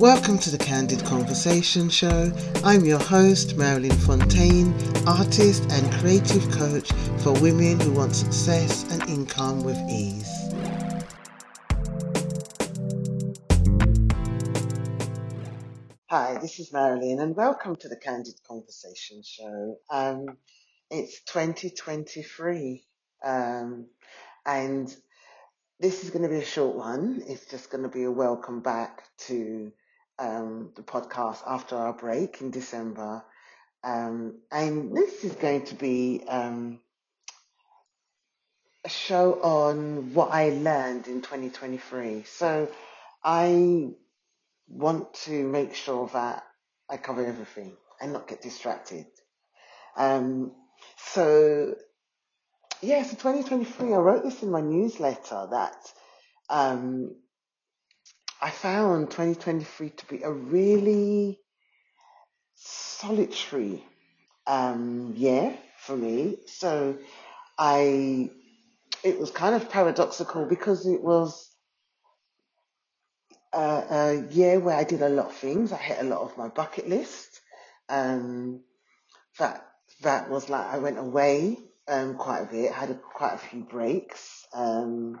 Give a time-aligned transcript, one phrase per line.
[0.00, 2.32] Welcome to the Candid Conversation Show.
[2.64, 4.72] I'm your host, Marilyn Fontaine,
[5.06, 6.90] artist and creative coach
[7.22, 10.26] for women who want success and income with ease.
[16.08, 19.76] Hi, this is Marilyn, and welcome to the Candid Conversation Show.
[19.90, 20.38] Um,
[20.90, 22.86] it's 2023,
[23.22, 23.84] um,
[24.46, 24.96] and
[25.78, 27.22] this is going to be a short one.
[27.26, 29.70] It's just going to be a welcome back to
[30.20, 33.24] um, the podcast after our break in December.
[33.82, 36.80] Um, and this is going to be um,
[38.84, 42.24] a show on what I learned in 2023.
[42.24, 42.68] So
[43.24, 43.88] I
[44.68, 46.44] want to make sure that
[46.88, 49.06] I cover everything and not get distracted.
[49.96, 50.52] Um,
[50.98, 51.74] so
[52.82, 55.92] yeah, so 2023, I wrote this in my newsletter that
[56.48, 57.16] um,
[58.42, 61.38] I found 2023 to be a really
[62.54, 63.84] solitary
[64.46, 66.38] um, year for me.
[66.46, 66.98] So
[67.58, 68.30] I,
[69.04, 71.50] it was kind of paradoxical because it was
[73.52, 75.72] a, a year where I did a lot of things.
[75.72, 77.40] I hit a lot of my bucket list.
[77.88, 78.62] Um,
[79.38, 79.66] that
[80.02, 82.72] that was like I went away um, quite a bit.
[82.72, 84.46] Had a, quite a few breaks.
[84.54, 85.20] Um,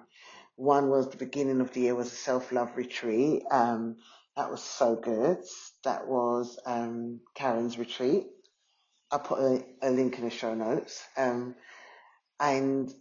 [0.56, 3.42] one was the beginning of the year was a self love retreat.
[3.50, 3.96] Um,
[4.36, 5.38] that was so good.
[5.84, 8.26] That was um, Karen's retreat.
[9.10, 11.02] I put a, a link in the show notes.
[11.16, 11.56] Um,
[12.38, 12.92] and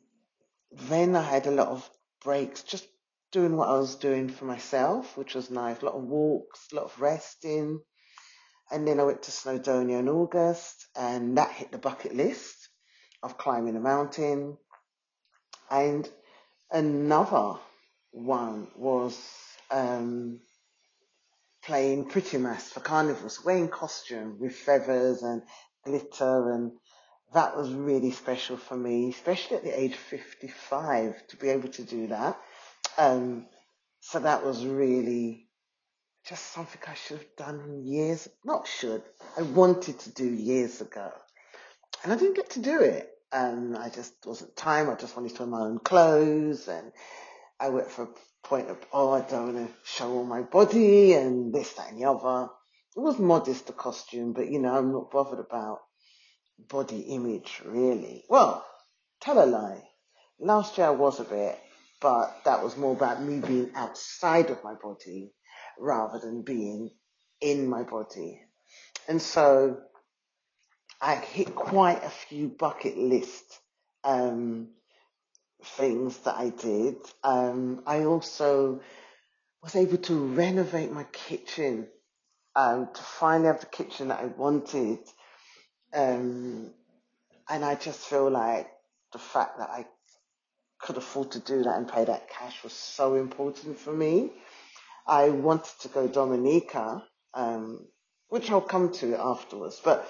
[0.72, 1.89] then I had a lot of
[2.23, 2.88] breaks, just
[3.31, 5.81] doing what I was doing for myself, which was nice.
[5.81, 7.80] A lot of walks, a lot of resting.
[8.72, 12.70] And then I went to Snowdonia in August, and that hit the bucket list
[13.23, 14.58] of climbing a mountain.
[15.72, 16.09] And
[16.72, 17.59] another
[18.12, 19.17] one was
[19.72, 20.39] um,
[21.64, 25.44] playing pretty mas for carnivals, wearing costume with feathers and
[25.86, 26.72] glitter and
[27.34, 31.70] that was really special for me, especially at the age of 55 to be able
[31.70, 32.39] to do that.
[32.98, 33.45] Um,
[33.99, 35.48] so that was really
[36.27, 39.04] just something I should have done years, not should,
[39.38, 41.11] I wanted to do years ago
[42.04, 43.10] and I didn't get to do it.
[43.32, 44.90] And I just wasn't time.
[44.90, 46.92] I just wanted to wear my own clothes, and
[47.60, 48.10] I went for a
[48.48, 52.02] point of oh, I don't want to show all my body and this, that, and
[52.02, 52.50] the other.
[52.95, 55.80] It was modest the costume, but you know I'm not bothered about
[56.67, 58.23] body image really.
[58.30, 58.66] Well,
[59.22, 59.84] tell a lie.
[60.40, 61.60] Last year I was a bit,
[62.02, 65.32] but that was more about me being outside of my body
[65.78, 66.90] rather than being
[67.42, 68.42] in my body.
[69.08, 69.78] And so
[71.02, 73.60] I hit quite a few bucket list
[74.04, 74.70] um,
[75.64, 76.98] things that I did.
[77.23, 78.82] Um, I also
[79.64, 81.87] was able to renovate my kitchen
[82.55, 84.99] um, to finally have the kitchen that I wanted.
[85.93, 86.71] Um,
[87.49, 88.70] and I just feel like
[89.14, 89.86] the fact that I
[90.80, 94.31] could afford to do that and pay that cash was so important for me.
[95.08, 97.87] I wanted to go Dominica, um,
[98.30, 100.08] which I'll come to afterwards, but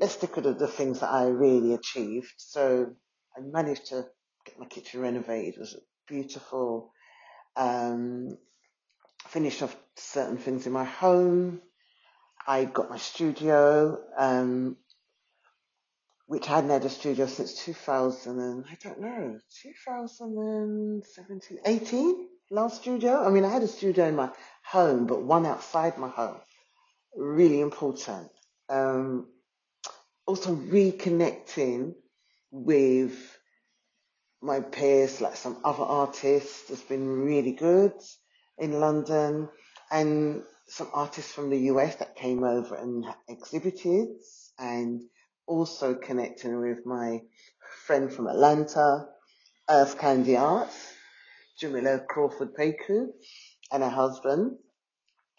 [0.00, 2.32] let's stick with the things that I really achieved.
[2.38, 2.94] So
[3.36, 4.06] I managed to
[4.46, 5.54] get my kitchen renovated.
[5.54, 5.76] It was
[6.08, 6.92] beautiful.
[7.54, 8.38] Um,
[9.28, 11.60] finished off certain things in my home.
[12.46, 14.78] I got my studio, um,
[16.26, 22.80] which I hadn't had a studio since 2000 and I don't know, 2017, 18, last
[22.80, 23.22] studio.
[23.26, 24.30] I mean, I had a studio in my
[24.64, 26.40] home, but one outside my home.
[27.14, 28.30] Really important.
[28.70, 29.26] Um,
[30.30, 31.92] also reconnecting
[32.52, 33.16] with
[34.40, 37.94] my peers, like some other artists, has been really good
[38.56, 39.48] in London,
[39.90, 44.06] and some artists from the US that came over and exhibited,
[44.56, 45.02] and
[45.48, 47.22] also connecting with my
[47.86, 49.06] friend from Atlanta,
[49.68, 50.92] Earth Candy Arts,
[51.58, 53.08] Jamila Crawford Pecou,
[53.72, 54.58] and her husband,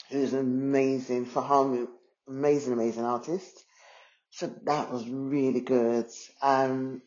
[0.10, 1.88] who's an amazing, Fahamu,
[2.28, 3.64] amazing, amazing artist.
[4.32, 6.08] So that was really good.
[6.42, 7.02] Um,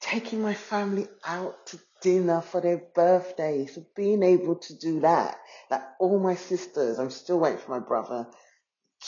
[0.00, 5.38] taking my family out to dinner for their birthdays, so being able to do that.
[5.70, 8.26] Like all my sisters, I'm still waiting for my brother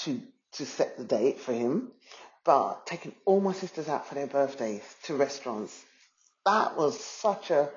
[0.04, 0.20] to
[0.52, 1.92] to set the date for him,
[2.44, 5.84] but taking all my sisters out for their birthdays to restaurants,
[6.46, 7.70] that was such a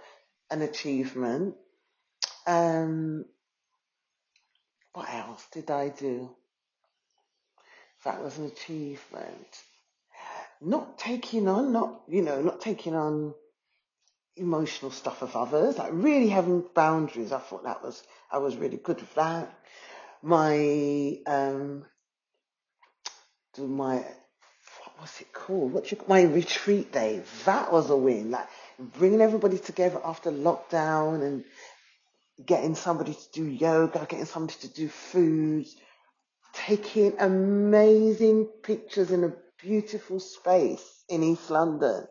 [0.50, 1.56] an achievement.
[2.48, 3.26] Um,
[4.94, 6.36] what else did I do?
[8.06, 9.64] That was an achievement.
[10.62, 13.34] Not taking on, not, you know, not taking on
[14.38, 17.32] emotional stuff of others, like really having boundaries.
[17.32, 19.52] I thought that was, I was really good with that.
[20.22, 21.86] my um
[23.58, 25.74] my what was it called?
[25.74, 27.24] What you, my retreat day.
[27.46, 28.32] That was a win.
[28.32, 28.48] Like
[28.80, 31.46] bringing everybody together after lockdown and
[32.46, 35.68] getting somebody to do yoga, getting somebody to do food,
[36.70, 42.06] taking amazing pictures in a beautiful space in East London,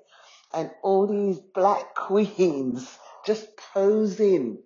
[0.52, 4.60] and all these black queens just posing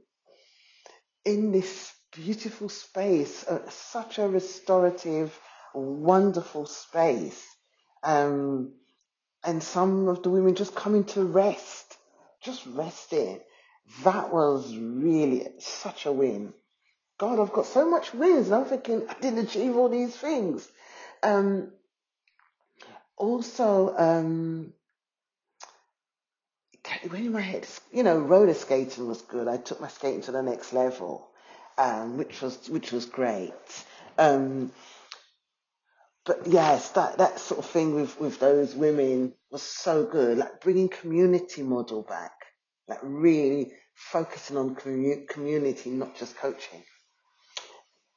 [1.27, 5.39] in this beautiful space, uh, such a restorative,
[5.75, 7.45] wonderful space.
[8.03, 8.73] Um,
[9.45, 11.97] and some of the women just coming to rest,
[12.43, 13.41] just resting.
[14.05, 16.55] That was really such a win.
[17.23, 20.69] God, I've got so much and I'm thinking I didn't achieve all these things.
[21.23, 21.71] Um,
[23.17, 24.73] also, um,
[27.09, 29.47] when in my head, you know, roller skating was good.
[29.47, 31.29] I took my skating to the next level,
[31.79, 33.85] um, which was which was great.
[34.19, 34.73] Um,
[36.25, 40.39] but yes, that that sort of thing with with those women was so good.
[40.39, 42.33] Like bringing community model back,
[42.89, 46.83] like really focusing on commu- community, not just coaching.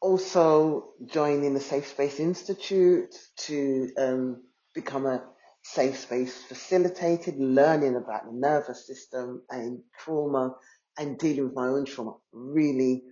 [0.02, 4.44] Also joining the Safe Space Institute to um,
[4.74, 5.24] become a
[5.64, 10.54] safe space facilitated, learning about the nervous system and trauma
[10.98, 12.14] and dealing with my own trauma.
[12.32, 13.04] Really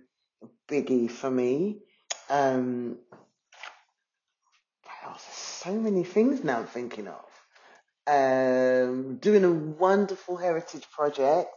[0.68, 1.78] biggie for me.
[2.30, 2.98] Um?
[5.18, 7.24] So many things now I'm thinking of.
[8.06, 11.48] Um, doing a wonderful heritage project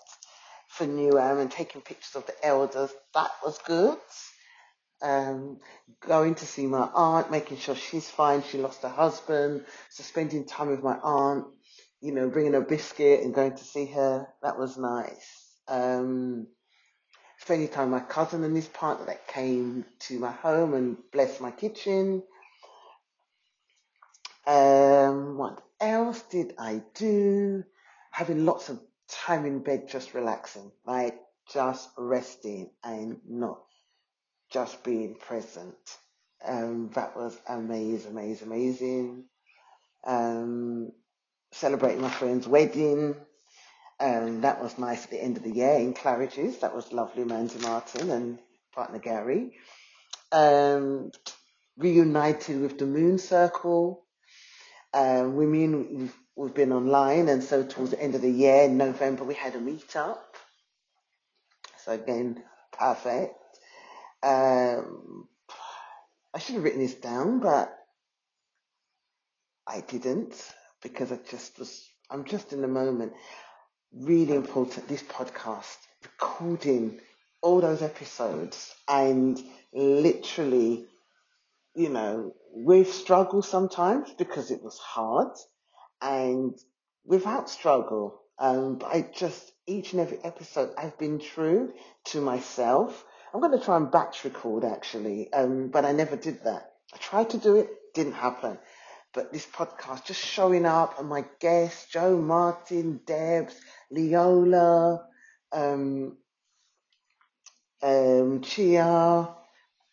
[0.70, 2.92] for Newham and taking pictures of the elders.
[3.14, 3.98] That was good.
[5.02, 5.60] Um,
[6.00, 8.44] going to see my aunt, making sure she's fine.
[8.44, 9.66] She lost her husband.
[9.90, 11.46] So spending time with my aunt,
[12.02, 14.28] you know, bringing her biscuit and going to see her.
[14.42, 15.54] That was nice.
[15.68, 16.48] Um,
[17.40, 21.42] spending time with my cousin and his partner that came to my home and blessed
[21.42, 22.24] my kitchen.
[24.46, 27.64] Um, what else did I do?
[28.12, 28.80] Having lots of
[29.10, 31.20] time in bed just relaxing, like
[31.52, 33.60] just resting and not
[34.52, 35.76] just being present.
[36.46, 39.26] Um, that was amazing, amazing, amazing.
[40.06, 40.92] Um,
[41.52, 43.16] celebrating my friend's wedding.
[44.00, 46.60] Um, that was nice at the end of the year in Claridge's.
[46.60, 48.40] That was lovely, Mandy Martin and
[48.74, 49.54] partner Gary.
[50.32, 51.12] Um,
[51.78, 54.04] reunited with the Moon Circle.
[54.94, 58.78] Um, women, we've, we've been online, and so towards the end of the year, in
[58.78, 60.20] November, we had a meetup.
[61.84, 63.34] So again, perfect.
[64.24, 65.28] Um,
[66.34, 67.74] I should have written this down, but
[69.68, 70.34] I didn't
[70.82, 73.14] because I just was, I'm just in the moment.
[73.94, 77.00] Really important, this podcast, recording
[77.42, 79.42] all those episodes and
[79.74, 80.86] literally,
[81.76, 85.32] you know, with struggle sometimes because it was hard
[86.02, 86.58] and
[87.06, 88.22] without struggle.
[88.40, 91.74] Um, but I just, each and every episode, I've been true
[92.06, 93.06] to myself.
[93.38, 96.72] I'm going to try and batch record actually, um, but I never did that.
[96.92, 98.58] I tried to do it, didn't happen.
[99.14, 103.54] But this podcast, just showing up and my guests, Joe Martin, Debs,
[103.92, 105.06] Leola,
[105.52, 106.18] um,
[107.84, 109.30] um, Chia,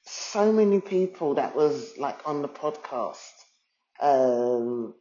[0.06, 3.34] so many people that was like on the podcast.
[4.00, 4.94] Um,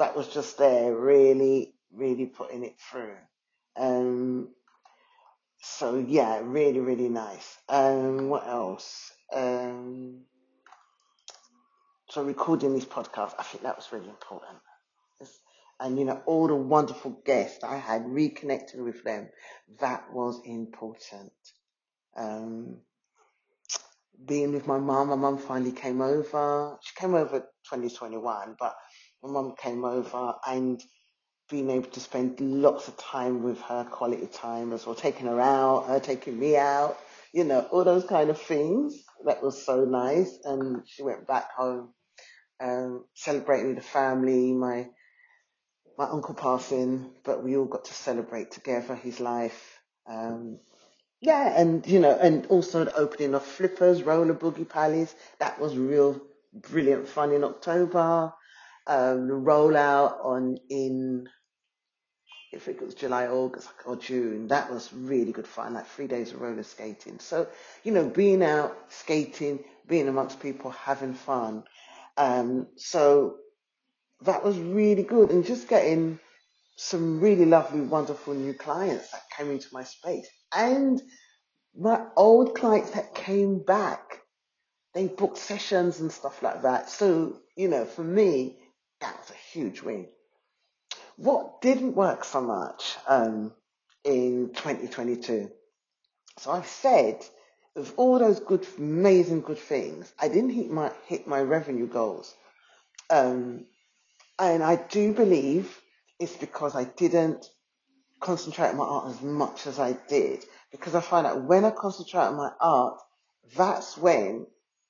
[0.00, 3.14] that was just there, really, really putting it through.
[3.76, 4.48] Um,
[5.64, 7.56] so yeah, really, really nice.
[7.68, 9.10] Um, what else?
[9.32, 10.24] Um,
[12.10, 14.58] so recording this podcast, I think that was really important.
[15.80, 19.30] And you know, all the wonderful guests I had reconnected with them,
[19.80, 21.32] that was important.
[22.16, 22.78] Um,
[24.24, 26.78] being with my mum, my mum finally came over.
[26.82, 28.74] She came over 2021, but
[29.22, 30.80] my mum came over and
[31.50, 35.40] being able to spend lots of time with her, quality time as well, taking her
[35.40, 36.98] out, her taking me out,
[37.32, 39.04] you know, all those kind of things.
[39.26, 40.38] That was so nice.
[40.44, 41.92] And she went back home,
[42.62, 44.88] um, celebrating with the family, my,
[45.98, 49.80] my uncle passing, but we all got to celebrate together his life.
[50.08, 50.58] Um,
[51.20, 55.14] yeah, and you know, and also the opening of Flippers, Roller Boogie Palace.
[55.40, 56.20] That was real
[56.52, 58.32] brilliant fun in October.
[58.86, 61.28] Um, the rollout on in
[62.52, 66.32] if it was July, August, or June, that was really good fun, like three days
[66.32, 67.18] of roller skating.
[67.18, 67.48] So,
[67.82, 71.64] you know, being out skating, being amongst people, having fun.
[72.16, 73.36] Um, so
[74.22, 75.30] that was really good.
[75.30, 76.20] And just getting
[76.76, 80.28] some really lovely, wonderful new clients that came into my space.
[80.54, 81.02] And
[81.76, 84.20] my old clients that came back
[84.94, 86.88] they booked sessions and stuff like that.
[86.88, 88.58] So, you know, for me,
[89.04, 90.08] that was a huge win.
[91.16, 93.52] What didn't work so much um,
[94.02, 95.50] in 2022?
[96.38, 97.22] So I've said,
[97.76, 102.34] of all those good, amazing good things, I didn't hit my hit my revenue goals,
[103.10, 103.66] um,
[104.38, 105.80] and I do believe
[106.18, 107.46] it's because I didn't
[108.20, 110.44] concentrate on my art as much as I did.
[110.72, 112.98] Because I find that when I concentrate on my art,
[113.56, 114.46] that's when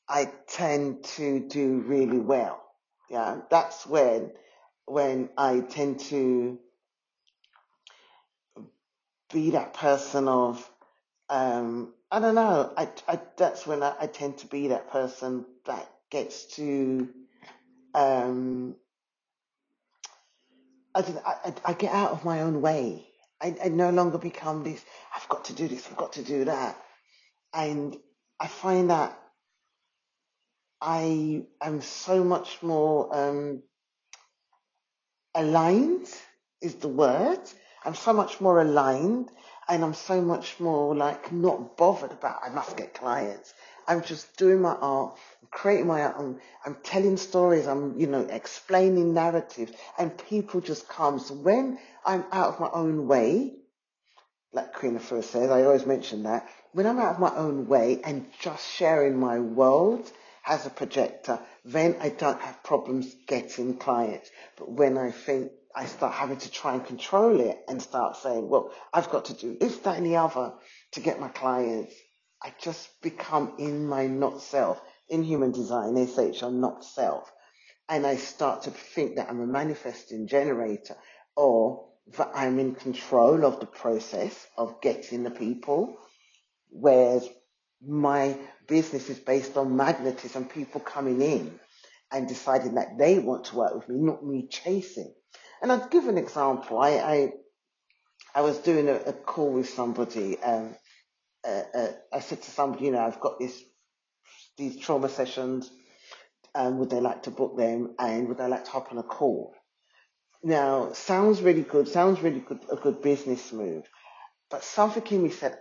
[0.09, 2.64] I tend to do really well.
[3.11, 4.33] Yeah, that's when
[4.87, 6.59] when I tend to
[9.33, 10.69] be that person of
[11.31, 12.73] um, I don't know.
[12.77, 17.09] I, I that's when I, I tend to be that person that gets to
[17.95, 18.77] um,
[20.95, 23.07] I, I, I get out of my own way.
[23.43, 24.85] I, I no longer become this.
[25.17, 25.89] I've got to do this.
[25.91, 26.79] I've got to do that,
[27.55, 27.97] and
[28.41, 29.19] I find that
[30.85, 33.17] I am so much more.
[33.17, 33.63] Um,
[35.35, 36.09] aligned
[36.61, 37.41] is the word.
[37.85, 39.31] I'm so much more aligned
[39.69, 43.53] and I'm so much more like not bothered about I must get clients.
[43.87, 45.19] I'm just doing my art,
[45.51, 50.89] creating my art, I'm, I'm telling stories, I'm, you know, explaining narratives and people just
[50.89, 51.19] come.
[51.19, 53.57] So when I'm out of my own way,
[54.53, 58.01] like Queen first says, I always mention that, when I'm out of my own way
[58.05, 60.11] and just sharing my world
[60.47, 64.31] as a projector, then I don't have problems getting clients.
[64.57, 68.49] But when I think I start having to try and control it and start saying,
[68.49, 70.53] well, I've got to do this, that, and the other
[70.93, 71.95] to get my clients,
[72.43, 74.81] I just become in my not self.
[75.09, 77.31] In human design, they say it's not self.
[77.89, 80.97] And I start to think that I'm a manifesting generator
[81.37, 85.97] or that I'm in control of the process of getting the people,
[86.71, 87.29] whereas
[87.87, 91.59] my business is based on magnetism, people coming in
[92.13, 95.13] and deciding that they want to work with me, not me chasing.
[95.63, 96.79] And I'll give an example.
[96.79, 97.33] I I,
[98.35, 100.39] I was doing a, a call with somebody.
[100.41, 100.75] Um,
[101.47, 103.63] uh, uh, I said to somebody, you know, I've got this
[104.57, 105.71] these trauma sessions.
[106.55, 107.95] Um, would they like to book them?
[107.99, 109.55] And would they like to hop on a call?
[110.43, 111.89] Now, sounds really good.
[111.89, 112.61] Sounds really good.
[112.71, 113.85] A good business move.
[114.51, 115.59] But something in me said,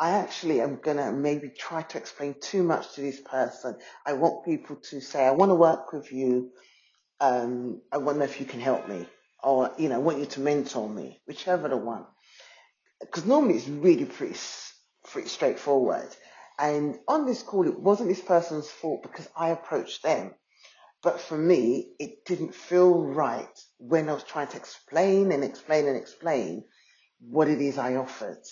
[0.00, 3.76] I actually am gonna maybe try to explain too much to this person.
[4.06, 6.52] I want people to say, I want to work with you.
[7.20, 9.08] Um, I wonder if you can help me,
[9.42, 12.06] or you know, I want you to mentor me, whichever the one.
[13.00, 14.38] Because normally it's really pretty
[15.04, 16.08] pretty straightforward.
[16.60, 20.34] And on this call, it wasn't this person's fault because I approached them.
[21.02, 25.86] But for me, it didn't feel right when I was trying to explain and explain
[25.86, 26.64] and explain
[27.20, 28.42] what it is I offered.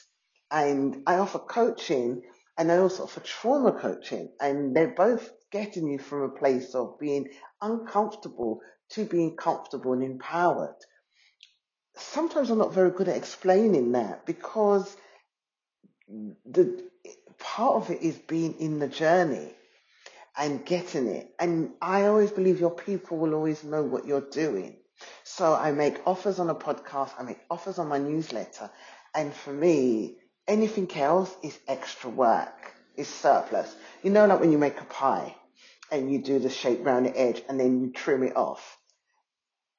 [0.50, 2.22] And I offer coaching
[2.58, 4.30] and I also offer trauma coaching.
[4.40, 7.28] And they're both getting you from a place of being
[7.60, 8.60] uncomfortable
[8.90, 10.76] to being comfortable and empowered.
[11.96, 14.96] Sometimes I'm not very good at explaining that because
[16.08, 16.84] the
[17.38, 19.52] part of it is being in the journey
[20.36, 21.34] and getting it.
[21.38, 24.76] And I always believe your people will always know what you're doing.
[25.24, 28.70] So I make offers on a podcast, I make offers on my newsletter.
[29.14, 30.16] And for me,
[30.48, 33.74] anything else is extra work, is surplus.
[34.02, 35.34] You know, like when you make a pie
[35.90, 38.78] and you do the shape around the edge and then you trim it off.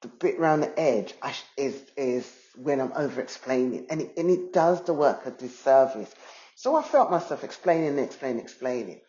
[0.02, 1.14] The bit around the edge
[1.56, 6.12] is, is when I'm over explaining and it, and it does the work a disservice.
[6.54, 9.00] So I felt myself explaining and explaining, explaining.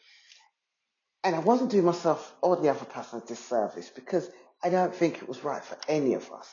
[1.24, 4.30] And I wasn't doing myself or the other person a disservice because
[4.64, 6.48] I don't think it was right for any of us.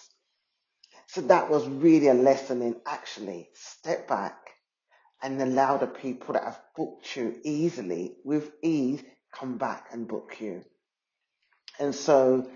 [1.09, 4.46] So that was really a lesson in actually step back
[5.27, 9.03] and allow the people that have booked you easily, with ease,
[9.35, 10.65] come back and book you.
[11.81, 12.49] And so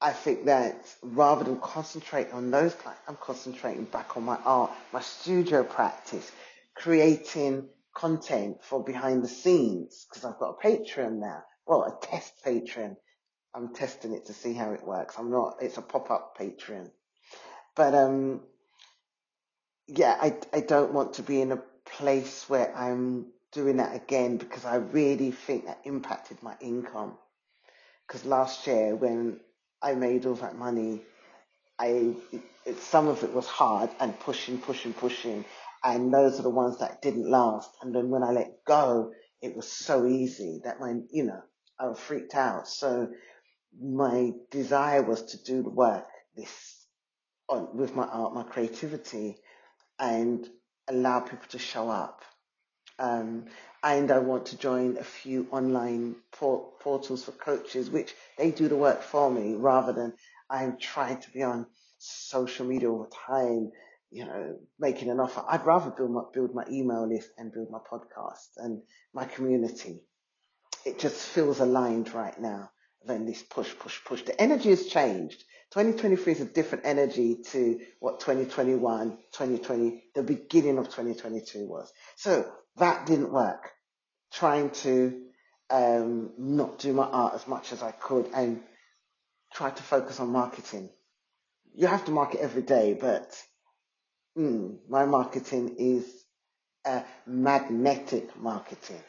[0.00, 4.70] I think that rather than concentrate on those clients, I'm concentrating back on my art,
[4.92, 6.30] my studio practice,
[6.76, 11.42] creating content for behind the scenes because I've got a Patreon now.
[11.66, 12.94] Well, a test Patreon.
[13.52, 15.16] I'm testing it to see how it works.
[15.18, 16.88] I'm not, it's a pop-up Patreon.
[17.74, 18.42] But, um,
[19.88, 21.60] yeah, I, I don't want to be in a
[21.92, 27.16] place where I'm doing that again because I really think that impacted my income.
[28.06, 29.40] Because last year when
[29.82, 31.02] I made all that money,
[31.78, 32.14] I
[32.66, 35.44] it, some of it was hard and pushing, pushing, pushing,
[35.82, 37.70] and those are the ones that didn't last.
[37.82, 41.42] And then when I let go, it was so easy that my you know
[41.78, 42.68] I was freaked out.
[42.68, 43.08] So
[43.80, 46.06] my desire was to do the work
[46.36, 46.86] this
[47.48, 49.36] on with my art, my creativity,
[49.98, 50.48] and
[50.90, 52.22] allow people to show up.
[52.98, 53.46] Um,
[53.82, 58.68] and I want to join a few online por- portals for coaches, which they do
[58.68, 60.12] the work for me rather than
[60.50, 61.66] I'm trying to be on
[61.98, 63.72] social media all the time,
[64.10, 65.42] you know, making an offer.
[65.48, 68.82] I'd rather build my, build my email list and build my podcast and
[69.14, 70.02] my community.
[70.84, 72.69] It just feels aligned right now
[73.06, 74.22] than this push, push, push.
[74.22, 75.42] The energy has changed.
[75.72, 81.92] 2023 is a different energy to what 2021, 2020, the beginning of 2022 was.
[82.16, 83.70] So that didn't work.
[84.32, 85.22] Trying to
[85.70, 88.60] um, not do my art as much as I could and
[89.52, 90.90] try to focus on marketing.
[91.74, 93.32] You have to market every day, but
[94.36, 96.04] mm, my marketing is
[96.84, 99.02] uh, magnetic marketing.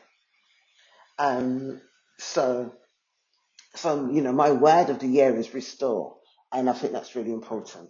[1.17, 1.81] Um,
[2.19, 2.73] so,
[3.75, 6.17] so you know, my word of the year is restore,
[6.51, 7.89] and I think that's really important.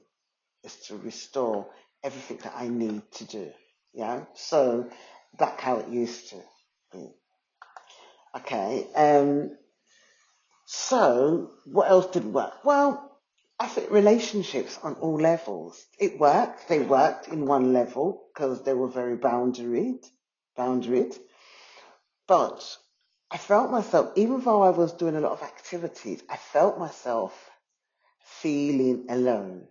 [0.63, 1.67] Is to restore
[2.03, 3.51] everything that I need to do.
[3.93, 4.25] Yeah.
[4.35, 4.89] So
[5.37, 6.35] back how it used to
[6.91, 7.09] be.
[8.37, 8.87] Okay.
[8.95, 9.57] Um.
[10.65, 12.63] So what else didn't work?
[12.63, 13.11] Well,
[13.59, 15.85] I think relationships on all levels.
[15.99, 16.67] It worked.
[16.67, 20.03] They worked in one level because they were very boundaried,
[20.57, 21.15] boundaried.
[22.27, 22.63] But
[23.31, 27.33] I felt myself, even though I was doing a lot of activities, I felt myself
[28.41, 29.67] feeling alone.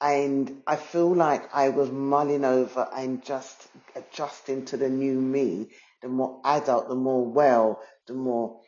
[0.00, 5.70] And I feel like I was mulling over and just adjusting to the new me,
[6.00, 8.60] the more adult, the more well, the more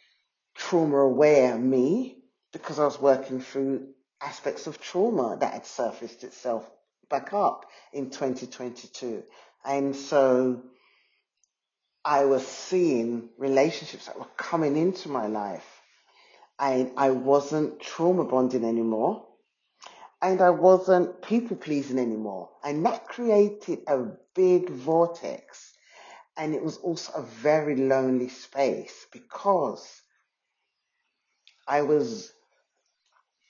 [0.56, 3.88] trauma aware me, because I was working through
[4.20, 6.68] aspects of trauma that had surfaced itself
[7.08, 9.22] back up in 2022.
[9.64, 10.62] And so
[12.06, 15.66] I was seeing relationships that were coming into my life
[16.56, 19.26] and I wasn't trauma bonding anymore
[20.22, 22.50] and I wasn't people pleasing anymore.
[22.62, 24.04] And that created a
[24.36, 25.72] big vortex.
[26.36, 30.00] And it was also a very lonely space because
[31.66, 32.32] I was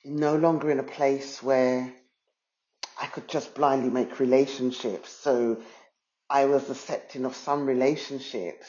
[0.02, 1.92] no longer in a place where
[2.98, 5.10] I could just blindly make relationships.
[5.10, 5.58] So
[6.28, 8.66] I was accepting of some relationships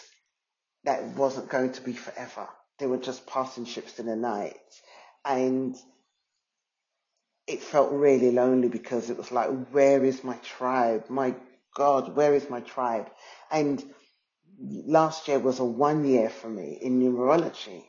[0.83, 2.47] that wasn't going to be forever.
[2.79, 4.55] They were just passing ships in the night.
[5.25, 5.75] And
[7.47, 11.09] it felt really lonely because it was like, where is my tribe?
[11.09, 11.35] My
[11.75, 13.09] God, where is my tribe?
[13.49, 13.83] And
[14.59, 17.83] last year was a one year for me in numerology.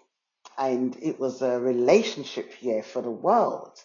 [0.57, 3.79] And it was a relationship year for the world.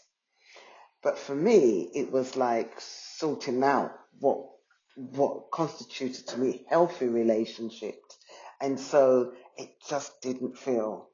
[1.01, 4.52] But for me, it was like sorting out what
[4.95, 8.17] what constituted to me healthy relationships.
[8.61, 11.09] And so it just didn't feel,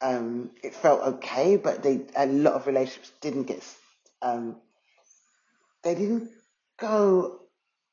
[0.00, 3.64] um, it felt okay, but they, a lot of relationships didn't get,
[4.22, 4.56] um,
[5.82, 6.30] they didn't
[6.78, 7.40] go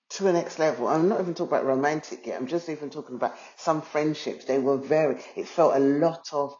[0.10, 0.88] to the next level.
[0.88, 2.40] I'm not even talking about romantic yet.
[2.40, 4.46] I'm just even talking about some friendships.
[4.46, 6.56] They were very, it felt a lot of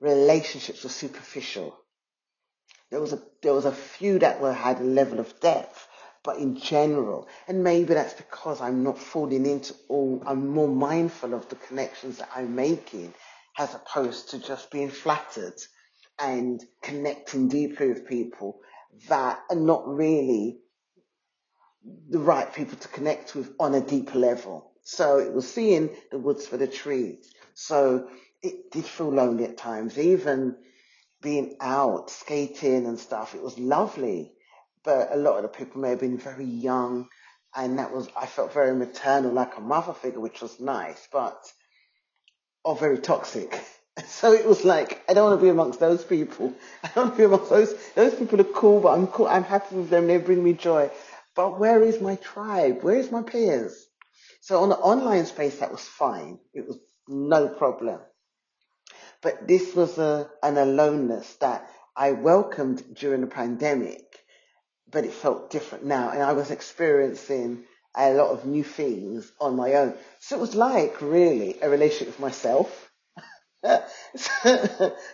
[0.00, 1.76] relationships were superficial.
[2.90, 5.85] There was a, there was a few that were, had a level of depth,
[6.26, 7.28] but in general.
[7.48, 12.18] And maybe that's because I'm not falling into all, I'm more mindful of the connections
[12.18, 13.14] that I'm making
[13.56, 15.54] as opposed to just being flattered
[16.18, 18.58] and connecting deeply with people
[19.08, 20.58] that are not really
[22.10, 24.72] the right people to connect with on a deeper level.
[24.82, 27.32] So it was seeing the woods for the trees.
[27.54, 28.08] So
[28.42, 30.56] it did feel lonely at times, even
[31.22, 33.34] being out skating and stuff.
[33.34, 34.32] It was lovely
[34.86, 37.08] but a lot of the people may have been very young,
[37.56, 41.52] and that was I felt very maternal, like a mother figure, which was nice, but
[42.64, 43.60] or very toxic.
[44.08, 46.54] So it was like I don't want to be amongst those people.
[46.84, 47.74] I don't want to be amongst those.
[47.94, 49.26] Those people are cool, but I'm cool.
[49.26, 50.06] I'm happy with them.
[50.06, 50.90] They bring me joy.
[51.34, 52.82] But where is my tribe?
[52.82, 53.86] Where is my peers?
[54.42, 56.38] So on the online space, that was fine.
[56.54, 58.00] It was no problem.
[59.22, 64.04] But this was a, an aloneness that I welcomed during the pandemic
[64.90, 66.10] but it felt different now.
[66.10, 67.64] And I was experiencing
[67.96, 69.94] a lot of new things on my own.
[70.20, 72.90] So it was like really a relationship with myself.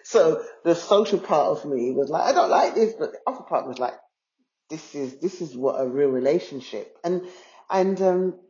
[0.02, 3.44] so the social part of me was like, I don't like this, but the other
[3.44, 3.94] part was like,
[4.68, 6.98] this is this is what a real relationship.
[7.04, 7.22] And
[7.70, 8.40] and um,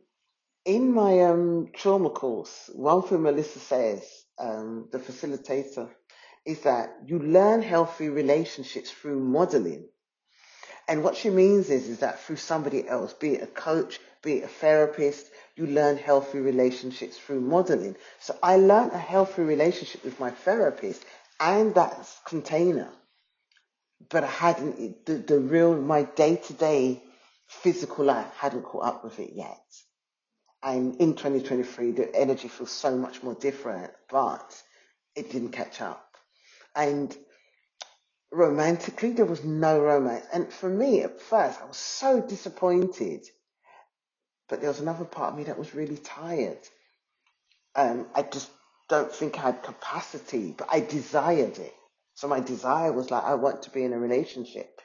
[0.65, 4.03] in my um, trauma course, one thing Melissa says,
[4.39, 5.89] um, the facilitator,
[6.45, 9.87] is that you learn healthy relationships through modeling.
[10.87, 14.37] And what she means is, is that through somebody else, be it a coach, be
[14.39, 17.95] it a therapist, you learn healthy relationships through modeling.
[18.19, 21.03] So I learned a healthy relationship with my therapist
[21.39, 22.89] and that container.
[24.09, 27.01] But I hadn't, the, the real, my day to day
[27.47, 29.61] physical life hadn't caught up with it yet.
[30.63, 34.61] And in 2023, the energy feels so much more different, but
[35.15, 36.15] it didn't catch up.
[36.75, 37.15] And
[38.33, 40.25] romantically, there was no romance.
[40.33, 43.25] And for me, at first, I was so disappointed.
[44.49, 46.59] But there was another part of me that was really tired.
[47.75, 48.49] Um, I just
[48.89, 51.73] don't think I had capacity, but I desired it.
[52.15, 54.79] So my desire was like, I want to be in a relationship.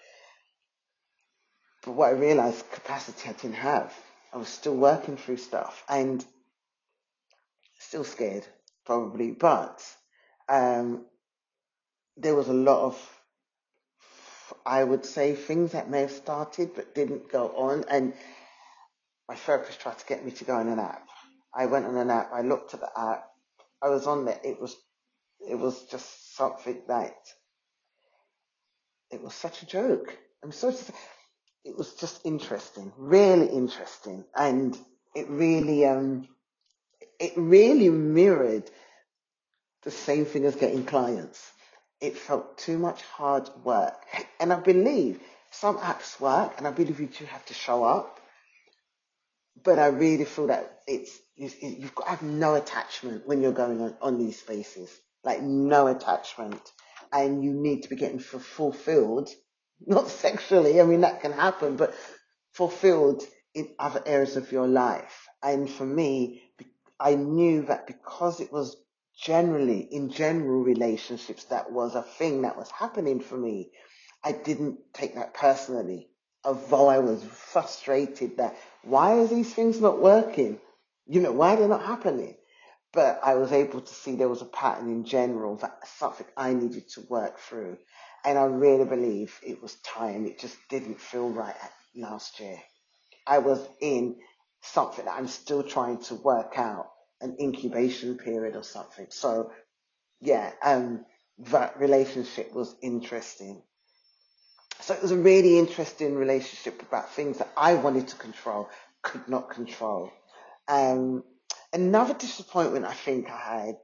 [1.85, 3.95] But what I realized, capacity I didn't have.
[4.33, 6.25] I was still working through stuff and
[7.79, 8.47] still scared,
[8.85, 9.83] probably, but
[10.49, 11.07] um,
[12.17, 13.18] there was a lot of,
[14.67, 17.85] I would say, things that may have started but didn't go on.
[17.91, 18.15] And
[19.29, 21.09] my therapist tried to get me to go on an app.
[21.55, 22.31] I went on an app.
[22.33, 23.27] I looked at the app.
[23.83, 24.41] I was on there.
[24.45, 24.77] It was,
[25.41, 27.17] it was just something that
[29.11, 30.17] it was such a joke.
[30.43, 30.75] I'm say,
[31.65, 34.79] it was just interesting, really interesting, and
[35.15, 36.29] it really, um,
[37.21, 38.71] it really mirrored
[39.85, 41.53] the same thing as getting clients.
[42.01, 44.05] It felt too much hard work,
[44.39, 48.21] and I believe some apps work, and I believe you do have to show up,
[49.65, 53.81] but I really feel that it's you've got to have no attachment when you're going
[53.81, 54.91] on, on these spaces,
[55.25, 56.61] like no attachment,
[57.13, 59.29] and you need to be getting fulfilled.
[59.87, 61.95] Not sexually, I mean, that can happen, but
[62.53, 63.23] fulfilled
[63.55, 65.29] in other areas of your life.
[65.43, 66.43] And for me,
[66.99, 68.77] I knew that because it was
[69.21, 73.71] generally, in general relationships, that was a thing that was happening for me,
[74.25, 76.09] I didn't take that personally.
[76.45, 80.61] Although I was frustrated that why are these things not working?
[81.07, 82.37] You know, why are they not happening?
[82.93, 86.55] But I was able to see there was a pattern in general that something I
[86.55, 87.79] needed to work through.
[88.25, 90.27] And I really believe it was time.
[90.27, 91.55] It just didn't feel right
[91.97, 92.59] last year.
[93.27, 94.17] I was in
[94.63, 96.89] something that I'm still trying to work out,
[97.21, 99.07] an incubation period or something.
[99.11, 99.53] So
[100.21, 101.05] yeah, um,
[101.39, 103.63] that relationship was interesting.
[104.81, 108.69] So it was a really interesting relationship about things that I wanted to control,
[109.03, 110.13] could not control.
[110.69, 111.25] Um,
[111.73, 113.77] another disappointment I think I had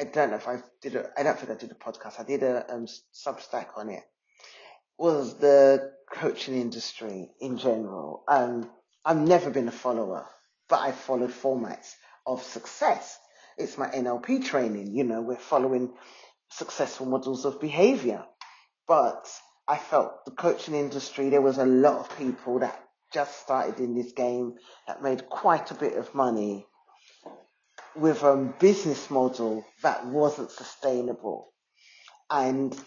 [0.00, 2.20] I don't know if I did a, I don't think I did a podcast.
[2.20, 4.04] I did a um, Substack on it.
[4.96, 8.22] Was the coaching industry in general.
[8.28, 8.70] Um,
[9.04, 10.26] I've never been a follower,
[10.68, 11.94] but I followed formats
[12.28, 13.18] of success.
[13.56, 14.94] It's my NLP training.
[14.94, 15.92] You know, we're following
[16.50, 18.24] successful models of behavior.
[18.86, 19.26] But
[19.66, 22.78] I felt the coaching industry, there was a lot of people that
[23.12, 24.54] just started in this game
[24.86, 26.66] that made quite a bit of money
[27.96, 31.52] with a business model that wasn't sustainable.
[32.30, 32.78] And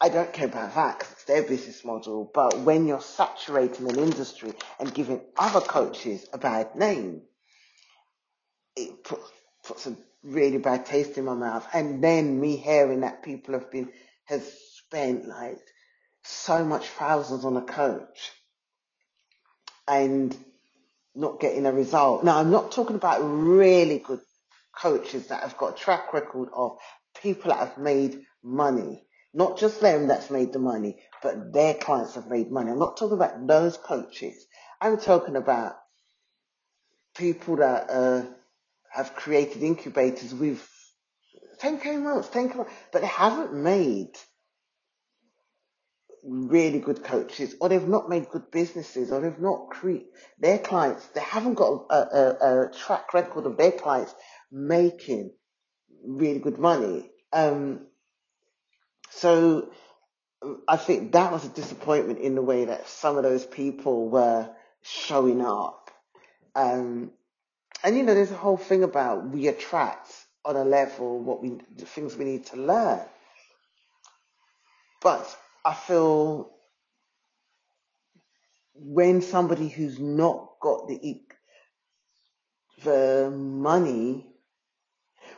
[0.00, 2.30] I don't care about that because it's their business model.
[2.32, 7.22] But when you're saturating an industry and giving other coaches a bad name,
[8.76, 9.30] it puts,
[9.64, 11.66] puts a really bad taste in my mouth.
[11.72, 13.90] And then me hearing that people have been,
[14.24, 15.58] has spent like
[16.24, 18.30] so much thousands on a coach
[19.88, 20.36] and
[21.14, 22.24] not getting a result.
[22.24, 24.20] Now, I'm not talking about really good
[24.74, 26.78] coaches that have got a track record of
[27.20, 29.04] people that have made money.
[29.34, 32.70] Not just them that's made the money, but their clients have made money.
[32.70, 34.46] I'm not talking about those coaches.
[34.80, 35.76] I'm talking about
[37.16, 38.24] people that uh,
[38.92, 40.68] have created incubators with
[41.62, 44.12] 10k months, 10k months, but they haven't made
[46.24, 50.06] really good coaches, or they've not made good businesses, or they've not created
[50.38, 51.06] their clients.
[51.08, 54.14] They haven't got a, a, a track record of their clients
[54.50, 55.32] making
[56.04, 57.10] really good money.
[57.32, 57.86] Um,
[59.10, 59.70] so
[60.68, 64.50] I think that was a disappointment in the way that some of those people were
[64.82, 65.90] showing up.
[66.54, 67.12] Um,
[67.84, 70.12] and you know, there's a whole thing about we attract
[70.44, 73.00] on a level what we the things we need to learn.
[75.00, 76.50] But I feel
[78.74, 81.20] when somebody who's not got the
[82.84, 84.26] the money,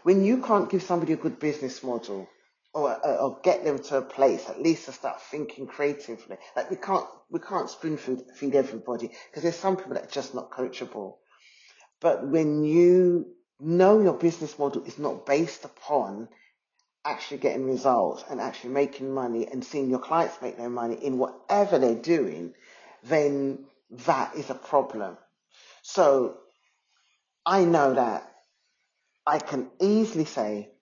[0.03, 2.29] when you can't give somebody a good business model
[2.73, 6.71] or, uh, or get them to a place at least to start thinking creatively, like
[6.71, 10.35] we can't we can't spoon feed, feed everybody because there's some people that are just
[10.35, 11.17] not coachable.
[12.05, 16.29] But when you know your business model is not based upon
[17.03, 21.17] actually getting results and actually making money and seeing your clients make their money in
[21.17, 22.53] whatever they're doing,
[23.05, 23.65] then
[24.07, 25.17] that is a problem.
[25.81, 26.37] So
[27.47, 28.31] I know that
[29.27, 30.73] I can easily say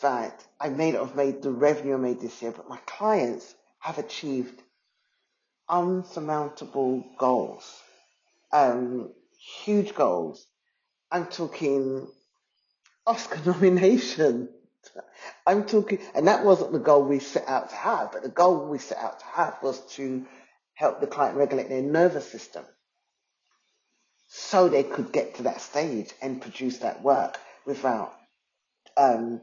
[0.00, 3.54] that I may not have made the revenue I made this year, but my clients
[3.80, 4.62] have achieved
[5.68, 7.82] unsurmountable goals,
[8.50, 9.12] um,
[9.64, 10.46] huge goals
[11.12, 12.08] I'm talking
[13.06, 14.48] Oscar nomination.
[15.46, 18.66] I'm talking, and that wasn't the goal we set out to have, but the goal
[18.68, 20.26] we set out to have was to
[20.74, 22.64] help the client regulate their nervous system
[24.26, 28.14] so they could get to that stage and produce that work without
[28.96, 29.42] um,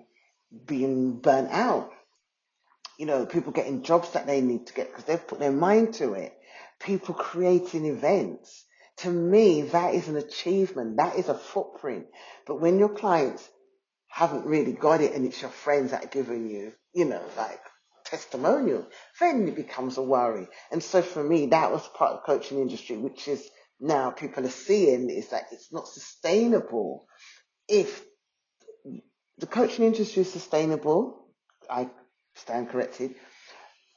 [0.65, 1.91] being burnt out.
[2.97, 5.93] You know, people getting jobs that they need to get because they've put their mind
[5.95, 6.33] to it.
[6.79, 8.65] People creating events.
[8.99, 10.97] To me, that is an achievement.
[10.97, 12.07] That is a footprint.
[12.45, 13.47] But when your clients
[14.07, 17.61] haven't really got it and it's your friends that are giving you, you know, like
[18.05, 18.87] testimonial,
[19.19, 20.47] then it becomes a worry.
[20.71, 23.47] And so for me, that was part of the coaching industry, which is
[23.79, 27.05] now people are seeing is that it's not sustainable
[27.67, 28.03] if
[29.37, 31.27] the coaching industry is sustainable.
[31.69, 31.89] I
[32.35, 33.15] stand corrected,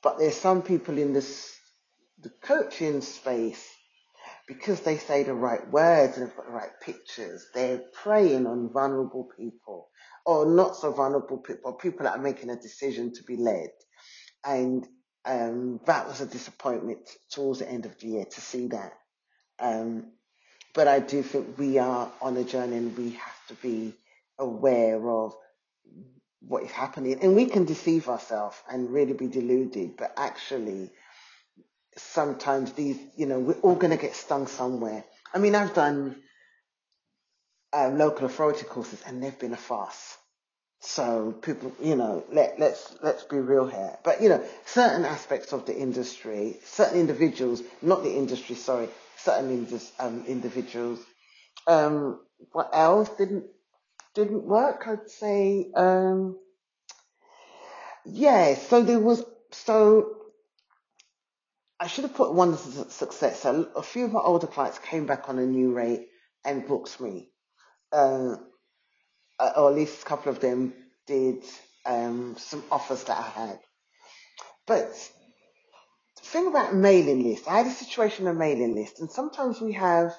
[0.03, 1.51] but there's some people in this
[2.21, 3.67] the coaching space
[4.53, 7.47] because they say the right words and have got the right pictures.
[7.55, 9.89] They're preying on vulnerable people
[10.27, 13.71] or not so vulnerable people, people that are making a decision to be led.
[14.45, 14.87] And
[15.25, 18.93] um, that was a disappointment towards the end of the year to see that.
[19.61, 20.13] Um,
[20.75, 23.95] but I do think we are on a journey and we have to be
[24.39, 25.35] aware of
[26.41, 27.19] what is happening.
[27.23, 30.91] And we can deceive ourselves and really be deluded, but actually,
[32.13, 35.05] sometimes these, you know, we're all going to get stung somewhere.
[35.35, 36.17] I mean, I've done
[37.73, 40.17] uh, local authority courses and they've been a farce.
[40.81, 43.97] So people, you know, let, let's let's be real here.
[44.03, 49.51] But you know, certain aspects of the industry, certain individuals, not the industry, sorry, certain
[49.51, 50.99] indus, um, individuals.
[51.69, 52.21] Um,
[52.51, 53.45] what else didn't
[54.17, 54.83] didn't work?
[54.89, 56.37] I'd say, um,
[58.05, 58.57] yeah.
[58.57, 60.22] So there was so
[61.83, 63.41] I should have put one as a success.
[63.41, 66.07] So a few of my older clients came back on a new rate
[66.45, 67.31] and booked me.
[67.91, 68.37] Uh,
[69.41, 70.75] uh, or at least a couple of them
[71.09, 71.43] did
[71.85, 73.59] um, some offers that I had.
[74.65, 74.93] But
[76.19, 79.61] the thing about mailing lists, I had a situation on a mailing list, and sometimes
[79.61, 80.15] we have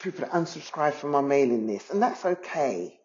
[0.00, 2.98] people that unsubscribe from our mailing list, and that's okay.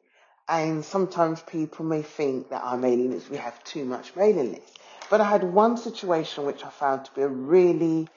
[0.48, 4.79] And sometimes people may think that our mailing list, we have too much mailing list.
[5.10, 8.08] But I had one situation which I found to be really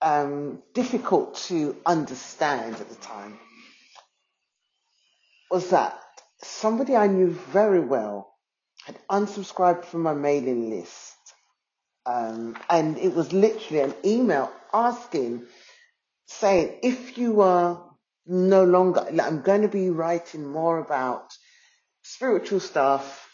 [0.00, 3.38] um, difficult to understand at the time
[5.50, 5.98] was that
[6.42, 8.32] somebody I knew very well
[8.86, 11.16] had unsubscribed from my mailing list.
[12.06, 15.44] Um, and it was literally an email asking,
[16.26, 17.84] saying, if you are
[18.26, 21.32] no longer, I'm going to be writing more about
[22.02, 23.28] spiritual stuff,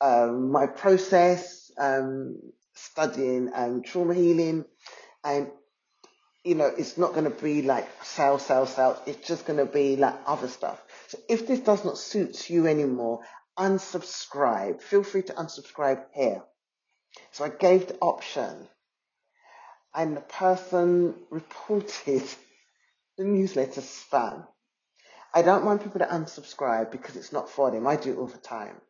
[0.00, 2.38] um, my process, um,
[2.74, 4.64] studying um, trauma healing,
[5.24, 5.50] and
[6.44, 8.98] you know, it's not going to be like sales, sales, sales.
[9.06, 10.80] It's just going to be like other stuff.
[11.08, 13.20] So if this does not suit you anymore,
[13.58, 14.80] unsubscribe.
[14.80, 16.42] Feel free to unsubscribe here.
[17.32, 18.68] So I gave the option
[19.94, 22.22] and the person reported
[23.18, 24.46] the newsletter spam.
[25.34, 27.86] I don't mind people that unsubscribe because it's not for them.
[27.86, 28.80] I do it all the time.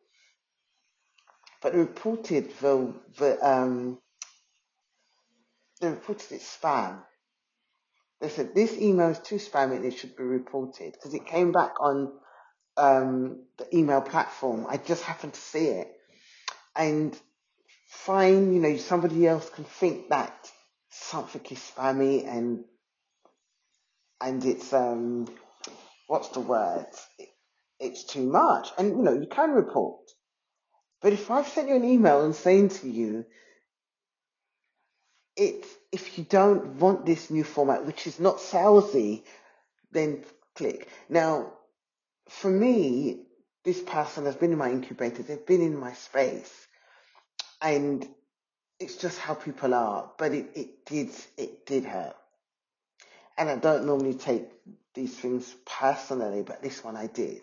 [1.61, 3.99] But reported the, the um,
[5.81, 7.03] they reported it spam.
[8.21, 9.83] They said this email is too spammy.
[9.83, 12.13] It should be reported because it came back on
[12.77, 14.67] um, the email platform.
[14.69, 15.91] I just happened to see it,
[16.75, 17.17] and
[17.87, 20.33] fine, you know, somebody else can think that
[20.89, 22.65] something is spammy and
[24.21, 25.27] and it's um,
[26.07, 26.87] what's the word?
[27.19, 27.29] It,
[27.79, 30.10] it's too much, and you know, you can report.
[31.01, 33.25] But if I've sent you an email and saying to you
[35.35, 39.23] it if you don't want this new format, which is not salesy,
[39.91, 40.23] then
[40.55, 40.87] click.
[41.09, 41.53] Now,
[42.29, 43.23] for me,
[43.63, 46.67] this person has been in my incubator, they've been in my space,
[47.61, 48.07] and
[48.79, 50.11] it's just how people are.
[50.17, 52.15] But it, it did it did hurt.
[53.37, 54.47] And I don't normally take
[54.93, 57.41] these things personally, but this one I did.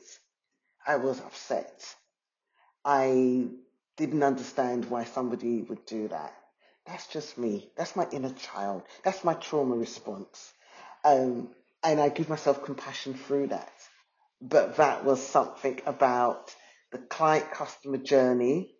[0.87, 1.85] I was upset.
[2.91, 3.49] I
[3.99, 6.35] didn't understand why somebody would do that.
[6.87, 7.71] That's just me.
[7.77, 8.83] That's my inner child.
[9.05, 10.51] That's my trauma response.
[11.05, 11.51] Um,
[11.85, 13.75] and I give myself compassion through that.
[14.41, 16.55] But that was something about
[16.91, 18.75] the client customer journey,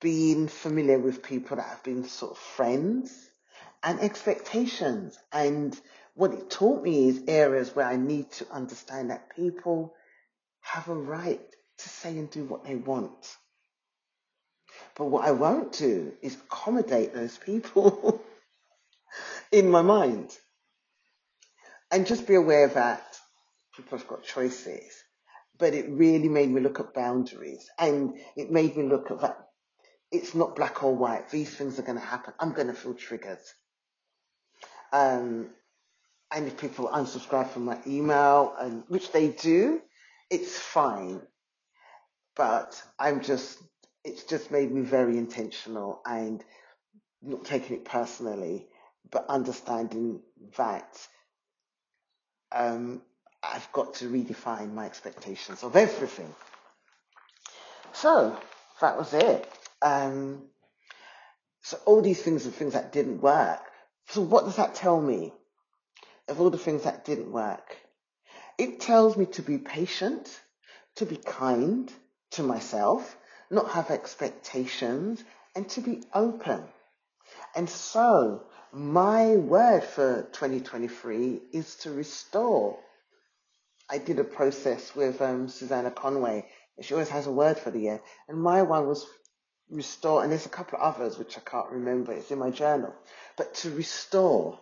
[0.00, 3.30] being familiar with people that have been sort of friends
[3.84, 5.16] and expectations.
[5.32, 5.80] And
[6.14, 9.94] what it taught me is areas where I need to understand that people
[10.60, 11.40] have a right
[11.84, 13.36] to say and do what they want.
[14.96, 18.22] But what I won't do is accommodate those people
[19.52, 20.36] in my mind.
[21.92, 23.04] and just be aware that
[23.76, 25.04] people have got choices.
[25.58, 29.38] But it really made me look at boundaries and it made me look at that
[30.12, 31.30] it's not black or white.
[31.30, 32.34] These things are going to happen.
[32.40, 33.40] I'm going to feel triggered.
[34.92, 35.50] Um,
[36.32, 39.82] and if people unsubscribe from my email, and which they do,
[40.30, 41.22] it's fine.
[42.36, 43.58] But I'm just,
[44.04, 46.42] it's just made me very intentional and
[47.22, 48.66] not taking it personally,
[49.10, 50.20] but understanding
[50.56, 51.08] that
[52.52, 53.02] um,
[53.42, 56.34] I've got to redefine my expectations of everything.
[57.92, 58.36] So
[58.80, 59.48] that was it.
[59.82, 60.42] Um,
[61.62, 63.60] so all these things are things that didn't work.
[64.08, 65.32] So what does that tell me?
[66.28, 67.76] Of all the things that didn't work,
[68.56, 70.28] it tells me to be patient,
[70.96, 71.92] to be kind
[72.34, 73.16] to myself,
[73.50, 75.22] not have expectations,
[75.54, 76.64] and to be open.
[77.54, 78.42] And so
[78.72, 82.78] my word for 2023 is to restore.
[83.88, 86.46] I did a process with um, Susannah Conway.
[86.80, 88.02] She always has a word for the year.
[88.28, 89.06] And my one was
[89.70, 92.12] restore, and there's a couple of others which I can't remember.
[92.12, 92.94] It's in my journal.
[93.36, 94.58] But to restore,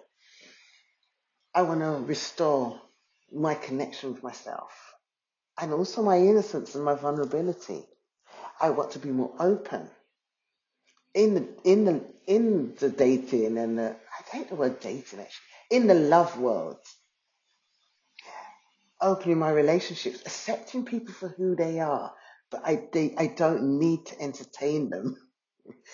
[1.55, 2.81] I want to restore
[3.33, 4.92] my connection with myself
[5.61, 7.85] and also my innocence and my vulnerability.
[8.61, 9.89] I want to be more open
[11.15, 15.45] in the in the in the dating and the I hate the word dating actually
[15.71, 16.79] in the love world.
[19.01, 22.15] Opening my relationships, accepting people for who they are,
[22.51, 25.17] but I they, I don't need to entertain them.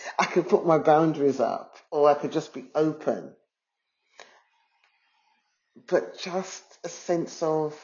[0.18, 3.34] I could put my boundaries up, or I could just be open.
[5.88, 7.74] But just a sense of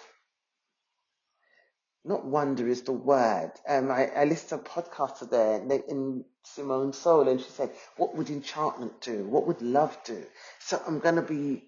[2.05, 3.53] not wonder is the word.
[3.67, 8.15] Um, I, I listened to a podcast today in Simone Seol, and she said, "What
[8.15, 9.25] would enchantment do?
[9.25, 10.23] What would love do?"
[10.61, 11.63] So I'm going to be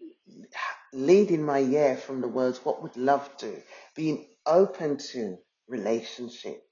[0.92, 3.62] leading my year from the words, "What would love do?"
[3.94, 6.62] Being open to relationship,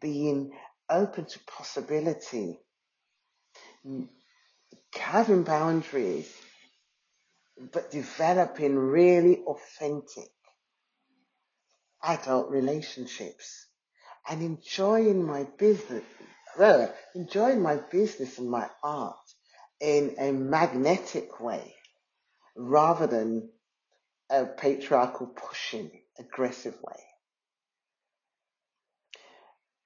[0.00, 0.52] being
[0.90, 2.60] open to possibility,
[4.92, 6.30] having boundaries,
[7.72, 10.28] but developing really authentic
[12.06, 13.66] adult relationships
[14.28, 16.04] and enjoying my business,
[16.58, 19.16] well, enjoying my business and my art
[19.80, 21.74] in a magnetic way
[22.56, 23.50] rather than
[24.30, 27.02] a patriarchal pushing aggressive way.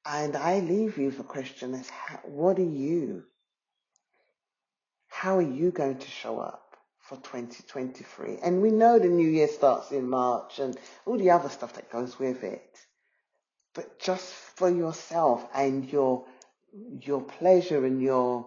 [0.07, 1.91] And I leave you the question as
[2.25, 3.25] what are you?
[5.09, 6.60] How are you going to show up?
[7.11, 8.39] For 2023.
[8.41, 11.91] And we know the new year starts in March and all the other stuff that
[11.91, 12.79] goes with it.
[13.75, 16.25] But just for yourself and your
[17.03, 18.47] your pleasure and your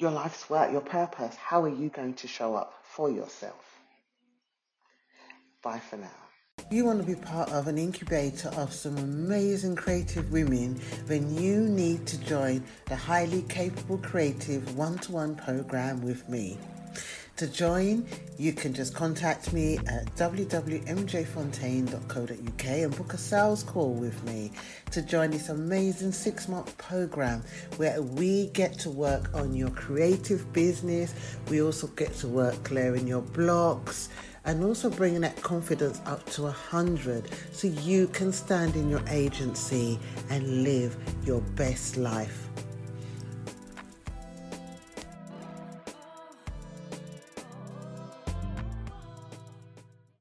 [0.00, 3.64] your life's work, your purpose, how are you going to show up for yourself?
[5.62, 6.23] Bye for now.
[6.70, 11.60] You want to be part of an incubator of some amazing creative women, then you
[11.60, 16.58] need to join the highly capable creative one to one program with me.
[17.36, 18.06] To join,
[18.38, 24.52] you can just contact me at www.mjfontaine.co.uk and book a sales call with me
[24.92, 27.42] to join this amazing six month program
[27.76, 31.36] where we get to work on your creative business.
[31.50, 34.10] We also get to work clearing your blocks
[34.44, 39.98] and also bringing that confidence up to 100 so you can stand in your agency
[40.30, 42.48] and live your best life.